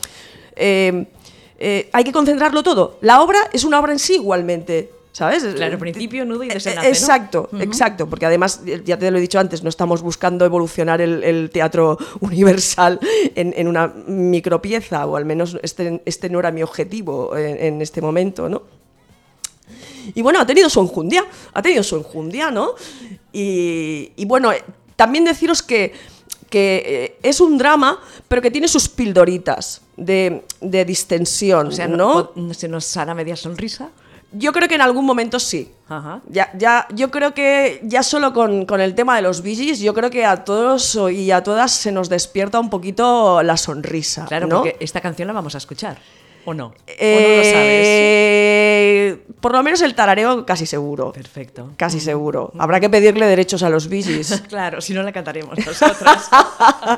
Eh, 0.55 1.07
eh, 1.57 1.89
hay 1.93 2.05
que 2.05 2.13
concentrarlo 2.13 2.63
todo. 2.63 2.99
La 3.01 3.23
obra 3.23 3.39
es 3.53 3.65
una 3.65 3.79
obra 3.79 3.93
en 3.93 3.99
sí 3.99 4.15
igualmente. 4.15 4.91
¿Sabes? 5.15 5.45
Claro, 5.55 5.79
principio, 5.79 6.25
nudo 6.25 6.43
y 6.43 6.51
eh, 6.51 6.55
desenlace. 6.55 6.89
Exacto, 6.89 7.49
exacto, 7.61 8.11
porque 8.11 8.27
además, 8.27 8.63
ya 8.85 8.99
te 8.99 9.13
lo 9.13 9.19
he 9.19 9.21
dicho 9.21 9.39
antes, 9.39 9.63
no 9.63 9.69
estamos 9.69 10.03
buscando 10.03 10.45
evolucionar 10.45 11.01
el, 11.01 11.51
teatro 11.53 11.97
universal 12.21 12.99
en, 13.37 13.69
una 13.69 13.95
micropieza, 14.09 15.07
o 15.07 15.15
al 15.15 15.25
menos 15.25 15.57
este, 15.63 16.03
este 16.05 16.29
no 16.29 16.41
era 16.41 16.51
mi 16.51 16.65
objetivo 16.65 17.37
en, 17.37 17.81
este 17.81 18.03
momento, 18.03 18.49
¿no? 18.49 18.63
Y 20.17 20.21
bueno, 20.21 20.41
ha 20.41 20.47
tenido 20.47 20.69
su 20.69 20.81
enjundia, 20.81 21.25
ha 21.53 21.63
tenido 21.63 21.85
su 21.85 21.95
enjundia, 21.95 22.51
¿no? 22.51 22.75
Y, 23.33 24.25
bueno, 24.27 24.51
eh, 24.51 24.65
también 24.97 25.25
deciros 25.25 25.63
que, 25.63 25.93
que 26.51 26.83
eh, 26.85 27.19
es 27.23 27.41
un 27.41 27.57
drama, 27.57 28.01
pero 28.27 28.43
que 28.43 28.51
tiene 28.51 28.67
sus 28.67 28.89
pildoritas 28.89 29.81
de, 29.97 30.43
distensión, 30.61 31.69
o 31.69 31.71
sea, 31.71 31.87
¿no? 31.87 32.33
¿Se 32.53 32.67
nos 32.67 32.97
hará 32.97 33.15
media 33.15 33.37
sonrisa? 33.37 33.91
Yo 34.37 34.53
creo 34.53 34.69
que 34.69 34.75
en 34.75 34.81
algún 34.81 35.05
momento 35.05 35.39
sí. 35.39 35.71
Ya, 36.29 36.51
ya, 36.57 36.87
yo 36.95 37.11
creo 37.11 37.35
que 37.35 37.81
ya 37.85 38.03
solo 38.03 38.33
con, 38.33 38.81
el 38.81 38.95
tema 38.95 39.17
de 39.17 39.23
los 39.23 39.43
Bee 39.43 39.77
yo 39.77 39.95
creo 39.95 40.11
que 40.11 40.25
a 40.25 40.45
todos 40.45 40.99
y 41.13 41.31
a 41.31 41.43
todas 41.43 41.73
se 41.73 41.93
nos 41.93 42.09
despierta 42.09 42.59
un 42.59 42.71
poquito 42.71 43.43
la 43.43 43.57
sonrisa. 43.57 44.27
Claro, 44.27 44.47
¿no? 44.47 44.57
porque 44.57 44.77
esta 44.81 45.01
canción 45.01 45.29
la 45.29 45.35
vamos 45.35 45.55
a 45.55 45.59
escuchar. 45.59 45.99
¿O 46.47 46.53
no? 46.53 46.67
¿O 46.67 46.69
no 46.69 46.75
lo 46.75 47.45
sabes? 47.45 47.87
Eh, 47.87 49.25
por 49.41 49.53
lo 49.53 49.63
menos 49.63 49.81
el 49.83 49.95
tarareo 49.95 50.45
casi 50.45 50.67
seguro. 50.67 51.13
Perfecto. 51.13 51.73
Casi 51.77 52.01
seguro. 52.01 52.53
Habrá 52.59 52.81
que 52.81 52.91
pedirle 52.91 53.27
derechos 53.27 53.63
a 53.63 53.71
los 53.71 53.89
Bee 53.89 54.05
claro, 54.49 54.81
si 54.81 54.93
no 54.93 55.03
la 55.03 55.13
cantaremos 55.13 55.57
nosotras. 55.65 56.29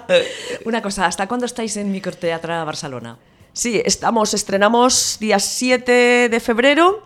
Una 0.65 0.83
cosa, 0.83 1.07
¿hasta 1.07 1.29
cuándo 1.29 1.47
estáis 1.47 1.77
en 1.77 1.93
Microteatra 1.93 2.65
Barcelona? 2.65 3.17
Sí, 3.57 3.81
estamos, 3.87 4.35
estrenamos 4.35 5.17
día 5.19 5.39
7 5.39 6.29
de 6.29 6.41
febrero 6.41 7.03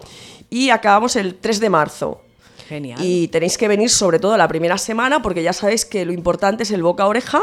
y 0.51 0.71
acabamos 0.71 1.15
el 1.15 1.37
3 1.37 1.61
de 1.61 1.71
marzo. 1.71 2.23
Genial. 2.69 2.99
Y 3.01 3.29
tenéis 3.29 3.57
que 3.57 3.69
venir 3.69 3.89
sobre 3.89 4.19
todo 4.19 4.37
la 4.37 4.49
primera 4.49 4.77
semana 4.77 5.23
porque 5.23 5.45
ya 5.45 5.53
sabéis 5.53 5.85
que 5.85 6.05
lo 6.05 6.13
importante 6.13 6.65
es 6.65 6.73
el 6.73 6.83
boca 6.83 7.05
a 7.05 7.07
oreja 7.07 7.41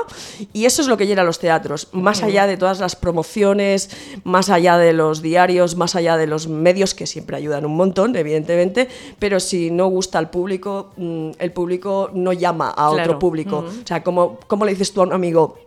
y 0.52 0.66
eso 0.66 0.82
es 0.82 0.90
lo 0.90 0.98
que 0.98 1.08
llena 1.08 1.24
los 1.24 1.40
teatros. 1.40 1.88
Más 1.94 2.22
allá 2.22 2.48
de 2.48 2.58
todas 2.58 2.82
las 2.82 2.98
promociones, 2.98 3.92
más 4.26 4.50
allá 4.50 4.78
de 4.78 4.92
los 4.92 5.22
diarios, 5.22 5.78
más 5.78 5.96
allá 5.96 6.18
de 6.18 6.28
los 6.28 6.50
medios 6.50 6.94
que 6.94 7.08
siempre 7.08 7.38
ayudan 7.38 7.66
un 7.66 7.78
montón, 7.78 8.14
evidentemente, 8.14 8.90
pero 9.20 9.40
si 9.40 9.72
no 9.72 9.88
gusta 9.88 10.20
al 10.20 10.30
público, 10.30 10.92
mm, 10.98 11.32
el 11.40 11.54
público 11.54 12.12
no 12.14 12.34
llama 12.34 12.72
a 12.72 12.90
otro 12.90 13.18
público. 13.18 13.60
O 13.60 13.88
sea, 13.88 14.04
como, 14.04 14.38
como 14.48 14.66
le 14.66 14.72
dices 14.72 14.92
tú 14.92 15.00
a 15.00 15.06
un 15.06 15.14
amigo, 15.14 15.60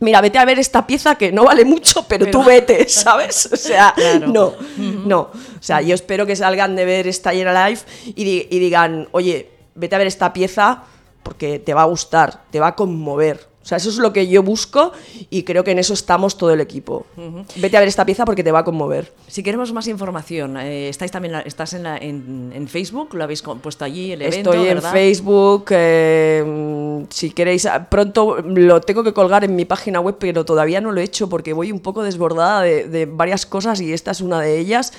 mira, 0.00 0.20
vete 0.20 0.38
a 0.38 0.44
ver 0.44 0.58
esta 0.58 0.86
pieza 0.86 1.14
que 1.16 1.30
no 1.32 1.44
vale 1.44 1.64
mucho, 1.64 2.04
pero, 2.08 2.26
tú 2.30 2.42
vete, 2.42 2.88
¿sabes? 2.88 3.48
O 3.52 3.56
sea, 3.56 3.92
Claro. 3.96 4.26
no, 4.28 4.52
no. 5.06 5.20
O 5.20 5.62
sea, 5.62 5.80
yo 5.82 5.94
espero 5.94 6.26
que 6.26 6.36
salgan 6.36 6.74
de 6.76 6.84
ver 6.84 7.06
esta 7.06 7.32
Llena 7.32 7.68
Live 7.68 7.80
y, 8.06 8.24
di- 8.24 8.48
y 8.50 8.58
digan, 8.58 9.08
oye, 9.12 9.50
vete 9.74 9.94
a 9.94 9.98
ver 9.98 10.06
esta 10.06 10.32
pieza 10.32 10.82
porque 11.22 11.58
te 11.58 11.74
va 11.74 11.82
a 11.82 11.86
gustar, 11.86 12.42
te 12.50 12.60
va 12.60 12.68
a 12.68 12.74
conmover. 12.76 13.49
O 13.70 13.72
sea, 13.72 13.76
eso 13.76 13.90
es 13.90 13.98
lo 13.98 14.12
que 14.12 14.26
yo 14.26 14.42
busco 14.42 14.90
y 15.30 15.44
creo 15.44 15.62
que 15.62 15.70
en 15.70 15.78
eso 15.78 15.94
estamos 15.94 16.36
todo 16.36 16.50
el 16.52 16.60
equipo. 16.60 17.06
Vete 17.54 17.76
a 17.76 17.80
ver 17.80 17.88
esta 17.88 18.04
pieza 18.04 18.24
porque 18.24 18.42
te 18.42 18.50
va 18.50 18.58
a 18.58 18.64
conmover. 18.64 19.12
Si 19.28 19.44
queremos 19.44 19.72
más 19.72 19.86
información, 19.86 20.56
eh, 20.56 20.88
estáis 20.88 21.12
también 21.12 21.30
la- 21.30 21.42
estás 21.42 21.72
en, 21.74 21.84
la- 21.84 21.96
en, 21.96 22.50
en 22.52 22.66
Facebook, 22.66 23.14
lo 23.14 23.22
habéis 23.22 23.42
puesto 23.42 23.84
allí 23.84 24.10
el 24.10 24.22
evento, 24.22 24.50
Estoy 24.52 24.66
en 24.68 24.74
¿verdad? 24.74 24.90
Facebook. 24.90 25.66
eh, 25.70 26.42
mm, 26.44 27.02
si 27.10 27.30
queréis, 27.30 27.64
ah, 27.66 27.86
pronto 27.88 28.38
lo 28.44 28.80
tengo 28.80 29.04
que 29.04 29.12
colgar 29.12 29.44
en 29.44 29.54
mi 29.54 29.66
página 29.66 30.00
web, 30.00 30.16
pero 30.18 30.44
todavía 30.44 30.80
no 30.80 30.90
lo 30.90 31.00
he 31.00 31.04
hecho 31.04 31.28
porque 31.28 31.52
voy 31.52 31.70
un 31.70 31.78
poco 31.78 32.02
desbordada 32.02 32.62
de, 32.62 32.88
de 32.88 33.06
varias 33.06 33.46
cosas 33.46 33.80
y 33.80 33.92
esta 33.92 34.10
es 34.10 34.20
una 34.20 34.40
de 34.40 34.58
ellas. 34.58 34.92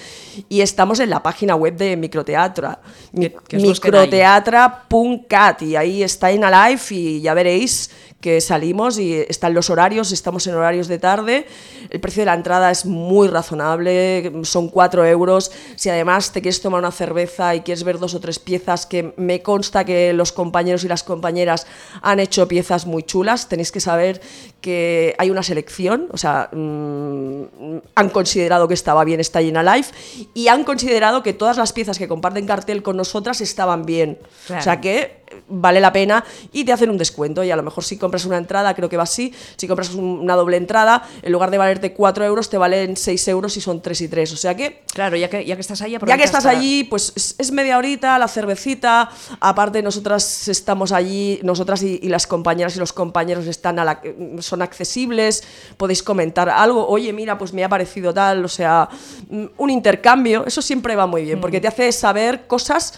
Y 0.47 0.61
estamos 0.61 1.01
en 1.01 1.09
la 1.09 1.21
página 1.21 1.57
web 1.57 1.75
de 1.75 1.97
Microteatra. 1.97 2.79
Microteatra.cat 3.11 5.61
y 5.63 5.75
ahí 5.75 6.03
está 6.03 6.31
en 6.31 6.43
Alive 6.45 6.81
y 6.91 7.19
ya 7.21 7.33
veréis 7.33 7.91
que 8.21 8.39
salimos 8.39 8.97
y 8.99 9.15
están 9.15 9.53
los 9.53 9.69
horarios, 9.69 10.11
estamos 10.11 10.45
en 10.47 10.55
horarios 10.55 10.87
de 10.87 10.99
tarde, 10.99 11.47
el 11.89 11.99
precio 11.99 12.21
de 12.21 12.27
la 12.27 12.35
entrada 12.35 12.71
es 12.71 12.85
muy 12.85 13.27
razonable, 13.27 14.31
son 14.43 14.69
4 14.69 15.05
euros, 15.07 15.51
si 15.75 15.89
además 15.89 16.31
te 16.31 16.41
quieres 16.41 16.61
tomar 16.61 16.79
una 16.79 16.91
cerveza 16.91 17.55
y 17.55 17.61
quieres 17.61 17.83
ver 17.83 17.99
dos 17.99 18.13
o 18.13 18.19
tres 18.19 18.39
piezas, 18.39 18.85
que 18.85 19.13
me 19.17 19.41
consta 19.41 19.83
que 19.83 20.13
los 20.13 20.31
compañeros 20.31 20.83
y 20.83 20.87
las 20.87 21.03
compañeras 21.03 21.65
han 22.01 22.19
hecho 22.19 22.47
piezas 22.47 22.85
muy 22.85 23.03
chulas, 23.03 23.49
tenéis 23.49 23.71
que 23.71 23.79
saber 23.79 24.21
que 24.61 25.15
hay 25.17 25.31
una 25.31 25.43
selección, 25.43 26.07
o 26.11 26.17
sea, 26.17 26.49
mm, 26.51 27.79
han 27.95 28.09
considerado 28.09 28.67
que 28.67 28.75
estaba 28.75 29.03
bien 29.03 29.19
Stay 29.19 29.49
in 29.49 29.57
Alive 29.57 29.87
y 30.33 30.47
han 30.47 30.63
considerado 30.63 31.23
que 31.23 31.33
todas 31.33 31.57
las 31.57 31.73
piezas 31.73 31.97
que 31.97 32.07
comparten 32.07 32.45
cartel 32.45 32.83
con 32.83 32.97
nosotras 32.97 33.41
estaban 33.41 33.85
bien. 33.85 34.19
Claro. 34.45 34.61
O 34.61 34.63
sea 34.63 34.79
que 34.79 35.21
vale 35.47 35.79
la 35.79 35.91
pena 35.91 36.23
y 36.51 36.63
te 36.63 36.73
hacen 36.73 36.89
un 36.89 36.97
descuento. 36.97 37.43
Y 37.43 37.51
a 37.51 37.55
lo 37.55 37.63
mejor 37.63 37.83
si 37.83 37.97
compras 38.12 38.25
una 38.25 38.38
entrada, 38.38 38.74
creo 38.74 38.89
que 38.89 38.98
va 38.98 39.03
así, 39.03 39.34
si 39.56 39.68
compras 39.70 39.94
un- 39.94 40.20
una 40.20 40.36
doble 40.36 40.58
entrada, 40.58 41.01
en 41.22 41.32
lugar 41.32 41.50
de 41.50 41.58
valerte 41.58 41.94
4 41.94 42.25
euros, 42.25 42.50
te 42.50 42.58
valen 42.58 42.98
6 42.98 43.25
euros 43.30 43.56
y 43.56 43.62
son 43.62 43.82
3 43.82 44.01
y 44.01 44.10
3. 44.10 44.34
O 44.34 44.38
sea 44.38 44.53
que 44.53 44.82
Claro, 44.94 45.15
ya 45.15 45.30
que, 45.30 45.46
ya 45.46 45.56
que 45.56 45.62
estás 45.62 45.82
ahí, 45.82 45.91
ya 45.94 46.18
que 46.18 46.24
estás 46.25 46.44
para- 46.44 46.58
allí, 46.60 46.84
pues 46.84 47.13
es, 47.15 47.36
es 47.38 47.51
media 47.53 47.77
horita, 47.77 48.20
la 48.20 48.27
cervecita. 48.27 49.10
Aparte, 49.39 49.82
nosotras 49.82 50.50
estamos 50.50 50.91
allí, 50.91 51.39
nosotras 51.44 51.82
y, 51.84 52.00
y 52.03 52.10
las 52.10 52.27
compañeras 52.27 52.75
y 52.75 52.80
los 52.80 52.91
compañeros 52.91 53.48
están 53.48 53.80
a 53.80 53.86
la- 53.86 54.01
son 54.39 54.62
accesibles. 54.62 55.44
Podéis 55.77 56.03
comentar 56.03 56.50
algo. 56.50 56.86
Oye, 56.88 57.13
mira, 57.13 57.38
pues 57.38 57.53
me 57.53 57.63
ha 57.63 57.70
parecido 57.70 58.13
tal. 58.13 58.44
O 58.44 58.50
sea, 58.50 58.89
mm, 59.30 59.46
un 59.58 59.70
intercambio. 59.70 60.46
Eso 60.46 60.62
siempre 60.62 60.98
va 60.98 61.06
muy 61.08 61.24
bien, 61.24 61.39
porque 61.39 61.62
te 61.62 61.70
hace 61.70 61.89
saber 61.94 62.48
cosas 62.48 62.94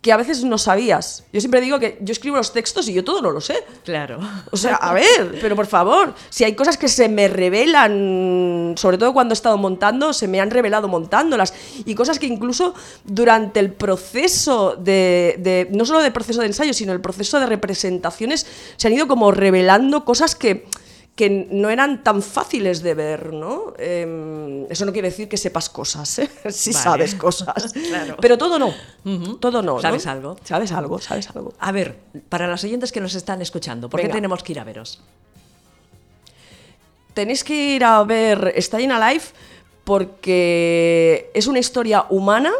que 0.00 0.12
a 0.12 0.16
veces 0.16 0.44
no 0.44 0.56
sabías. 0.56 1.24
Yo 1.30 1.40
siempre 1.40 1.60
digo 1.60 1.78
que 1.78 1.98
yo 2.00 2.12
escribo 2.12 2.38
los 2.38 2.54
textos 2.54 2.88
y 2.88 2.94
yo 2.94 3.04
todo 3.04 3.20
no 3.20 3.30
lo 3.32 3.40
sé. 3.42 3.62
Claro. 3.84 4.18
O 4.50 4.56
sea, 4.56 4.76
a 4.76 4.94
ver, 4.94 5.38
pero 5.42 5.54
por 5.54 5.66
favor, 5.66 6.14
si 6.30 6.42
hay 6.44 6.54
cosas 6.54 6.78
que 6.78 6.88
se 6.88 7.08
me 7.10 7.28
revelan, 7.28 8.74
sobre 8.78 8.96
todo 8.98 9.12
cuando 9.12 9.32
he 9.32 9.34
estado 9.34 9.58
montando, 9.58 10.12
se 10.12 10.26
me 10.28 10.40
han 10.40 10.50
revelado 10.50 10.88
montándolas, 10.88 11.52
y 11.84 11.94
cosas 11.94 12.18
que 12.18 12.26
incluso 12.26 12.74
durante 13.04 13.60
el 13.60 13.72
proceso 13.72 14.74
de, 14.76 15.36
de- 15.38 15.68
no 15.70 15.84
solo 15.84 16.00
del 16.00 16.12
proceso 16.12 16.40
de 16.40 16.46
ensayo, 16.46 16.72
sino 16.72 16.92
el 16.92 17.00
proceso 17.00 17.38
de 17.38 17.46
representaciones, 17.46 18.46
se 18.76 18.86
han 18.88 18.94
ido 18.94 19.06
como 19.06 19.30
revelando 19.32 20.04
cosas 20.04 20.34
que 20.34 20.66
que 21.20 21.28
no 21.50 21.68
eran 21.68 22.02
tan 22.02 22.22
fáciles 22.22 22.82
de 22.82 22.94
ver, 22.94 23.34
¿no? 23.34 23.74
Em, 23.76 24.64
eso 24.70 24.86
no 24.86 24.92
quiere 24.92 25.10
decir 25.10 25.28
que 25.28 25.36
sepas 25.36 25.68
cosas, 25.68 26.18
¿eh? 26.18 26.30
Si 26.50 26.72
Vale. 26.72 26.82
sabes 26.82 27.14
cosas. 27.14 27.74
Claro. 27.90 28.16
Pero 28.18 28.38
todo 28.38 28.58
no. 28.58 28.72
Todo 29.38 29.60
no. 29.60 29.74
¿no? 29.74 29.82
Sabes 29.82 30.06
algo. 30.06 30.38
Sabes 30.44 30.72
algo, 30.72 30.98
sabes 30.98 31.28
algo. 31.28 31.52
A 31.58 31.72
ver, 31.72 31.98
para 32.30 32.46
los 32.46 32.64
oyentes 32.64 32.90
que 32.90 33.02
nos 33.02 33.14
están 33.14 33.42
escuchando, 33.42 33.90
¿por 33.90 34.00
qué 34.00 34.08
tenemos 34.08 34.42
que 34.42 34.52
ir 34.52 34.60
a 34.60 34.64
veros? 34.64 35.02
tenéis 37.12 37.44
que 37.44 37.74
ir 37.74 37.84
a 37.84 38.02
ver 38.04 38.54
Staying 38.56 38.92
Alive 38.92 39.24
porque 39.84 41.30
es 41.34 41.46
una 41.48 41.58
historia 41.58 42.06
humana 42.08 42.52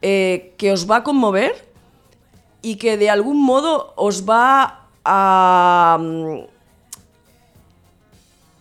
eh, 0.00 0.54
que 0.56 0.72
os 0.72 0.88
va 0.90 0.96
a 0.96 1.02
conmover 1.02 1.52
y 2.62 2.76
que 2.76 2.96
de 2.96 3.10
algún 3.10 3.44
modo 3.44 3.92
os 3.96 4.24
va 4.26 4.86
a, 5.04 5.98
mm, 6.00 6.55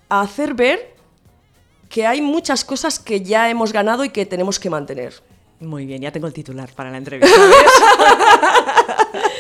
a 0.09 0.21
hacer 0.21 0.53
ver 0.53 0.93
que 1.89 2.05
hay 2.05 2.21
muchas 2.21 2.65
cosas 2.65 3.00
que 3.00 3.21
ya 3.21 3.50
hemos 3.50 3.71
ganado 3.71 4.03
y 4.03 4.09
que 4.09 4.25
tenemos 4.25 4.59
que 4.59 4.69
mantener. 4.69 5.13
Muy 5.59 5.85
bien, 5.85 6.01
ya 6.01 6.12
tengo 6.12 6.27
el 6.27 6.33
titular 6.33 6.69
para 6.75 6.91
la 6.91 6.97
entrevista. 6.97 7.39
¿ves? 7.39 7.55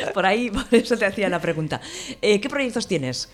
por 0.13 0.25
ahí, 0.25 0.49
por 0.49 0.65
eso 0.71 0.97
te 0.97 1.05
hacía 1.05 1.29
la 1.29 1.39
pregunta. 1.39 1.81
Eh, 2.21 2.39
¿Qué 2.39 2.49
proyectos 2.49 2.87
tienes? 2.87 3.29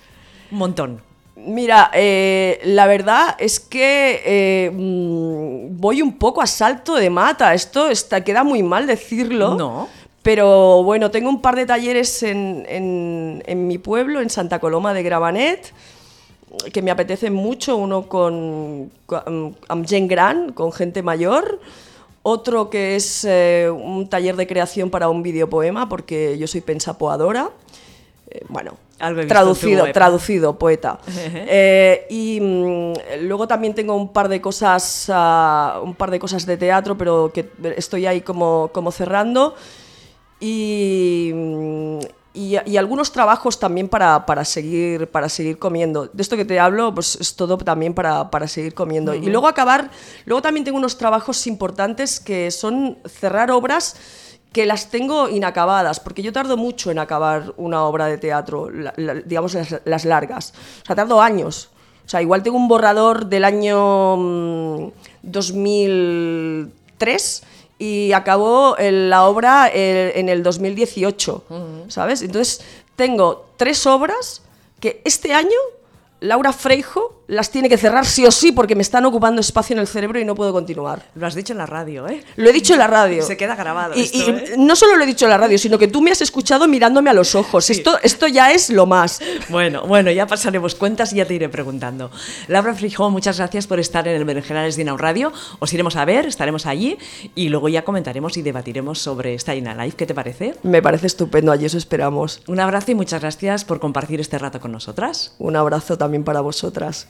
Un 0.52 0.58
montón. 0.58 1.02
Mira, 1.36 1.90
eh, 1.94 2.60
la 2.66 2.88
verdad 2.88 3.36
es 3.40 3.60
que 3.60 4.22
eh, 4.26 4.72
mm, 4.72 5.78
voy 5.80 6.02
un 6.02 6.18
poco 6.18 6.42
a 6.42 6.48
salto 6.48 6.96
de 6.96 7.10
mata. 7.10 7.54
Esto 7.54 7.90
está, 7.90 8.24
queda 8.24 8.44
muy 8.44 8.64
mal 8.64 8.88
decirlo. 8.88 9.56
No. 9.56 9.88
Pero 10.24 10.84
bueno, 10.84 11.10
tengo 11.10 11.30
un 11.30 11.42
par 11.42 11.56
de 11.56 11.66
talleres 11.66 12.22
en, 12.24 12.66
en- 12.70 13.42
en 13.48 13.68
mi 13.68 13.78
pueblo, 13.80 14.22
en 14.22 14.30
Santa 14.30 14.60
Coloma 14.60 14.94
de 14.94 15.02
Gravanet, 15.02 15.74
que 16.72 16.82
me 16.82 16.92
apetecen 16.92 17.34
mucho. 17.34 17.78
Uno 17.78 18.08
con, 18.08 18.92
con 19.06 19.56
gent 19.88 20.10
gran, 20.10 20.52
con 20.54 20.72
gente 20.72 21.04
mayor. 21.04 21.60
Otro 22.24 22.70
que 22.70 22.96
es 22.96 23.26
eh, 23.28 23.68
un 23.72 24.08
taller 24.08 24.36
de 24.36 24.46
creación 24.46 24.92
para 24.92 25.10
un 25.10 25.24
videopoema, 25.24 25.90
porque 25.90 26.38
yo 26.38 26.46
soy 26.46 26.62
pensapoadora. 26.62 27.50
Eh, 28.30 28.46
bueno, 28.48 28.78
Algo 29.00 29.26
traducido, 29.26 29.92
traducido, 29.92 30.58
poeta. 30.58 31.00
Eh, 31.34 32.06
y 32.10 32.40
mm, 32.40 32.94
luego 33.24 33.48
también 33.48 33.74
tengo 33.74 33.96
un 33.96 34.14
par 34.14 34.30
de 34.30 34.40
cosas, 34.40 35.08
ah, 35.10 35.82
un 35.84 35.96
par 35.96 36.12
de 36.12 36.20
cosas 36.20 36.46
de 36.46 36.58
teatro, 36.58 36.96
pero 36.96 37.32
que 37.34 37.50
estoy 37.76 38.06
ahí 38.06 38.22
como, 38.22 38.70
como 38.72 38.92
cerrando. 38.92 39.56
Y, 40.40 41.32
mm, 41.34 42.00
y, 42.34 42.56
y 42.66 42.78
algunos 42.78 43.12
trabajos 43.12 43.60
también 43.60 43.90
para, 43.90 44.26
para, 44.26 44.46
seguir, 44.46 45.08
para 45.08 45.28
seguir 45.30 45.60
comiendo. 45.60 46.08
De 46.14 46.22
esto 46.22 46.38
que 46.38 46.46
te 46.46 46.60
hablo, 46.60 46.94
pues 46.94 47.16
es 47.20 47.36
todo 47.36 47.58
también 47.58 47.94
para, 47.94 48.30
para 48.32 48.48
seguir 48.48 48.74
comiendo. 48.74 49.14
Y 49.14 49.26
luego 49.30 49.48
acabar, 49.48 49.90
luego 50.26 50.42
también 50.42 50.64
tengo 50.64 50.78
unos 50.78 50.98
trabajos 50.98 51.46
importantes 51.48 52.20
que 52.20 52.50
son 52.52 52.98
cerrar 53.06 53.52
obras 53.52 53.96
que 54.54 54.66
las 54.66 54.90
tengo 54.90 55.30
inacabadas, 55.30 56.00
porque 56.02 56.22
yo 56.22 56.34
tardo 56.34 56.58
mucho 56.58 56.92
en 56.92 57.00
acabar 57.00 57.54
una 57.58 57.84
obra 57.84 58.08
de 58.08 58.18
teatro, 58.18 58.70
la- 58.70 58.94
la- 58.98 59.14
digamos 59.16 59.54
las, 59.54 59.76
las 59.86 60.06
largas. 60.06 60.54
O 60.84 60.86
sea, 60.86 60.96
tardo 60.96 61.22
años. 61.22 61.70
O 62.06 62.10
sea, 62.12 62.22
igual 62.22 62.44
tengo 62.44 62.58
un 62.58 62.68
borrador 62.68 63.28
del 63.28 63.46
año 63.46 64.18
mm, 64.18 64.88
2003 65.24 67.44
y 67.82 68.14
acabó 68.14 68.78
el- 68.78 69.10
la 69.10 69.26
obra 69.26 69.68
el- 69.68 70.12
en 70.16 70.30
el 70.30 70.44
2018, 70.44 71.44
¿sabes? 71.88 72.22
Entonces, 72.22 72.62
tengo 72.96 73.48
tres 73.58 73.88
obras 73.88 74.44
que 74.80 75.02
este 75.04 75.34
año 75.34 75.58
Laura 76.20 76.54
Freijo 76.54 77.21
las 77.32 77.50
tiene 77.50 77.70
que 77.70 77.78
cerrar 77.78 78.06
sí 78.06 78.26
o 78.26 78.32
sí 78.32 78.52
porque 78.52 78.76
me 78.76 78.82
están 78.82 79.06
ocupando 79.06 79.40
espacio 79.40 79.74
en 79.74 79.80
el 79.80 79.88
cerebro 79.88 80.20
y 80.20 80.26
no 80.26 80.36
puedo 80.36 80.52
continuar. 80.52 81.04
Lo 81.16 81.26
has 81.26 81.34
dicho 81.34 81.54
en 81.54 81.60
la 81.60 81.66
radio, 81.66 82.06
¿eh? 82.10 82.22
Lo 82.36 82.50
he 82.50 82.52
dicho 82.52 82.74
en 82.74 82.80
la 82.80 82.88
radio. 82.88 83.24
Se 83.24 83.38
queda 83.38 83.56
grabado 83.56 83.96
Y, 83.96 84.02
esto, 84.02 84.18
y 84.18 84.22
¿eh? 84.22 84.54
no 84.58 84.76
solo 84.76 84.98
lo 84.98 85.04
he 85.04 85.08
dicho 85.08 85.24
en 85.28 85.32
la 85.32 85.38
radio, 85.38 85.58
sino 85.58 85.80
que 85.80 85.88
tú 85.88 86.02
me 86.02 86.12
has 86.12 86.22
escuchado 86.22 86.68
mirándome 86.68 87.10
a 87.10 87.14
los 87.14 87.34
ojos. 87.36 87.70
Esto, 87.70 87.98
esto 88.04 88.28
ya 88.28 88.52
es 88.52 88.70
lo 88.70 88.86
más. 88.86 89.22
Bueno, 89.48 89.88
bueno, 89.88 90.12
ya 90.12 90.28
pasaremos 90.28 90.76
cuentas 90.76 91.14
y 91.14 91.18
ya 91.18 91.26
te 91.26 91.34
iré 91.34 91.48
preguntando. 91.48 92.12
Laura 92.50 92.74
Frijón, 92.74 93.14
muchas 93.14 93.38
gracias 93.38 93.66
por 93.66 93.80
estar 93.80 94.06
en 94.10 94.16
el 94.18 94.26
Berenjenales 94.26 94.76
de 94.76 94.82
Inau 94.82 94.98
Radio. 94.98 95.32
Os 95.60 95.72
iremos 95.72 95.96
a 95.96 96.04
ver, 96.04 96.26
estaremos 96.26 96.66
allí 96.66 96.98
y 97.34 97.48
luego 97.48 97.70
ya 97.70 97.86
comentaremos 97.86 98.36
y 98.36 98.42
debatiremos 98.42 99.00
sobre 99.00 99.40
Staying 99.40 99.70
Alive. 99.70 99.96
¿Qué 99.96 100.06
te 100.06 100.14
parece? 100.14 100.56
Me 100.64 100.82
parece 100.82 101.08
estupendo, 101.08 101.54
allí 101.54 101.66
os 101.66 101.76
esperamos. 101.76 102.42
Un 102.48 102.60
abrazo 102.60 102.92
y 102.92 102.96
muchas 102.96 103.22
gracias 103.22 103.64
por 103.64 103.80
compartir 103.80 104.20
este 104.20 104.38
rato 104.38 104.60
con 104.60 104.74
nosotras. 104.74 105.34
Un 105.40 105.56
abrazo 105.56 105.98
también 105.98 106.26
para 106.26 106.42
vosotras. 106.42 107.08